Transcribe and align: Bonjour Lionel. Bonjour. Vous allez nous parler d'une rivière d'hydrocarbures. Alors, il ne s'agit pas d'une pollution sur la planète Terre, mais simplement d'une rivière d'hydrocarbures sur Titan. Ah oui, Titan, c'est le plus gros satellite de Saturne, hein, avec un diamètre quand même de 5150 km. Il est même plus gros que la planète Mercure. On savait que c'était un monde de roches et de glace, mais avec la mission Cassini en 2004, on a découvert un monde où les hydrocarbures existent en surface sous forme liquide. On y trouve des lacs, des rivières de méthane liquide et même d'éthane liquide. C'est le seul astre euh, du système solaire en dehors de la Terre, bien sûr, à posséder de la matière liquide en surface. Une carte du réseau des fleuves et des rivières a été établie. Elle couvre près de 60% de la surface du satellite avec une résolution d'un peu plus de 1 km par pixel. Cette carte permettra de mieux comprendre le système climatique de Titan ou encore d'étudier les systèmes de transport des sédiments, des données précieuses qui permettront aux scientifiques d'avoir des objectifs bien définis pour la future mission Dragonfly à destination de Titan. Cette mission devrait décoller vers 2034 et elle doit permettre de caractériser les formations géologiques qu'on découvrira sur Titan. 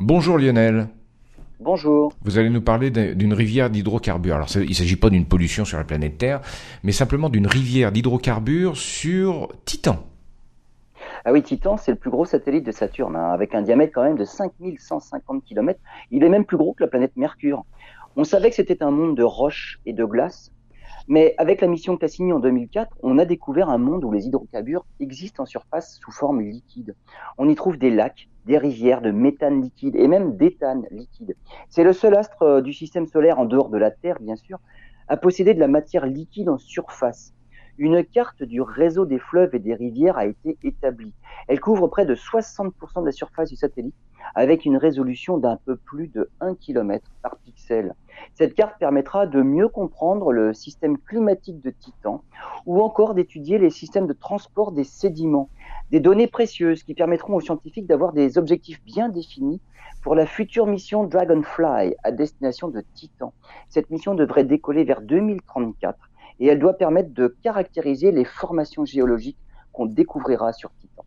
Bonjour 0.00 0.38
Lionel. 0.38 0.86
Bonjour. 1.58 2.12
Vous 2.22 2.38
allez 2.38 2.50
nous 2.50 2.60
parler 2.60 2.90
d'une 2.90 3.34
rivière 3.34 3.68
d'hydrocarbures. 3.68 4.36
Alors, 4.36 4.48
il 4.54 4.68
ne 4.68 4.74
s'agit 4.74 4.94
pas 4.94 5.10
d'une 5.10 5.24
pollution 5.24 5.64
sur 5.64 5.76
la 5.76 5.82
planète 5.82 6.18
Terre, 6.18 6.40
mais 6.84 6.92
simplement 6.92 7.28
d'une 7.28 7.48
rivière 7.48 7.90
d'hydrocarbures 7.90 8.76
sur 8.76 9.48
Titan. 9.64 9.96
Ah 11.24 11.32
oui, 11.32 11.42
Titan, 11.42 11.76
c'est 11.76 11.90
le 11.90 11.96
plus 11.96 12.10
gros 12.10 12.24
satellite 12.24 12.64
de 12.64 12.70
Saturne, 12.70 13.16
hein, 13.16 13.32
avec 13.32 13.56
un 13.56 13.62
diamètre 13.62 13.92
quand 13.92 14.04
même 14.04 14.16
de 14.16 14.24
5150 14.24 15.44
km. 15.44 15.80
Il 16.12 16.22
est 16.22 16.28
même 16.28 16.44
plus 16.44 16.56
gros 16.56 16.74
que 16.74 16.84
la 16.84 16.88
planète 16.88 17.16
Mercure. 17.16 17.64
On 18.14 18.22
savait 18.22 18.50
que 18.50 18.56
c'était 18.56 18.84
un 18.84 18.92
monde 18.92 19.16
de 19.16 19.24
roches 19.24 19.80
et 19.84 19.92
de 19.92 20.04
glace, 20.04 20.52
mais 21.08 21.34
avec 21.38 21.62
la 21.62 21.68
mission 21.68 21.96
Cassini 21.96 22.32
en 22.34 22.38
2004, 22.38 22.98
on 23.02 23.18
a 23.18 23.24
découvert 23.24 23.70
un 23.70 23.78
monde 23.78 24.04
où 24.04 24.12
les 24.12 24.26
hydrocarbures 24.26 24.84
existent 25.00 25.42
en 25.42 25.46
surface 25.46 25.98
sous 26.02 26.12
forme 26.12 26.42
liquide. 26.42 26.94
On 27.38 27.48
y 27.48 27.54
trouve 27.54 27.78
des 27.78 27.90
lacs, 27.90 28.28
des 28.44 28.58
rivières 28.58 29.00
de 29.00 29.10
méthane 29.10 29.62
liquide 29.62 29.96
et 29.96 30.06
même 30.06 30.36
d'éthane 30.36 30.86
liquide. 30.90 31.34
C'est 31.70 31.82
le 31.82 31.94
seul 31.94 32.14
astre 32.14 32.42
euh, 32.42 32.60
du 32.60 32.74
système 32.74 33.06
solaire 33.06 33.38
en 33.38 33.46
dehors 33.46 33.70
de 33.70 33.78
la 33.78 33.90
Terre, 33.90 34.18
bien 34.20 34.36
sûr, 34.36 34.58
à 35.08 35.16
posséder 35.16 35.54
de 35.54 35.60
la 35.60 35.68
matière 35.68 36.04
liquide 36.04 36.50
en 36.50 36.58
surface. 36.58 37.32
Une 37.80 38.04
carte 38.04 38.42
du 38.42 38.60
réseau 38.60 39.06
des 39.06 39.20
fleuves 39.20 39.54
et 39.54 39.60
des 39.60 39.74
rivières 39.74 40.18
a 40.18 40.26
été 40.26 40.58
établie. 40.64 41.14
Elle 41.46 41.60
couvre 41.60 41.86
près 41.86 42.04
de 42.04 42.16
60% 42.16 43.02
de 43.02 43.06
la 43.06 43.12
surface 43.12 43.50
du 43.50 43.56
satellite 43.56 43.94
avec 44.34 44.64
une 44.64 44.76
résolution 44.76 45.38
d'un 45.38 45.56
peu 45.64 45.76
plus 45.76 46.08
de 46.08 46.28
1 46.40 46.56
km 46.56 47.08
par 47.22 47.36
pixel. 47.36 47.94
Cette 48.34 48.54
carte 48.54 48.80
permettra 48.80 49.28
de 49.28 49.42
mieux 49.42 49.68
comprendre 49.68 50.32
le 50.32 50.52
système 50.54 50.98
climatique 50.98 51.60
de 51.60 51.70
Titan 51.70 52.24
ou 52.66 52.80
encore 52.80 53.14
d'étudier 53.14 53.58
les 53.58 53.70
systèmes 53.70 54.08
de 54.08 54.12
transport 54.12 54.72
des 54.72 54.82
sédiments, 54.82 55.48
des 55.92 56.00
données 56.00 56.26
précieuses 56.26 56.82
qui 56.82 56.94
permettront 56.94 57.36
aux 57.36 57.40
scientifiques 57.40 57.86
d'avoir 57.86 58.12
des 58.12 58.38
objectifs 58.38 58.82
bien 58.82 59.08
définis 59.08 59.60
pour 60.02 60.16
la 60.16 60.26
future 60.26 60.66
mission 60.66 61.04
Dragonfly 61.04 61.94
à 62.02 62.10
destination 62.10 62.66
de 62.66 62.82
Titan. 62.94 63.32
Cette 63.68 63.90
mission 63.90 64.16
devrait 64.16 64.44
décoller 64.44 64.82
vers 64.82 65.00
2034 65.00 65.96
et 66.40 66.46
elle 66.46 66.58
doit 66.58 66.76
permettre 66.76 67.12
de 67.12 67.36
caractériser 67.42 68.12
les 68.12 68.24
formations 68.24 68.84
géologiques 68.84 69.38
qu'on 69.72 69.86
découvrira 69.86 70.52
sur 70.52 70.70
Titan. 70.80 71.04